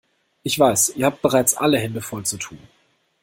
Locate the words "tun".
2.37-2.57